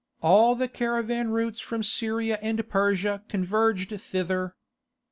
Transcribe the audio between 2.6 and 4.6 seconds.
Persia converged thither.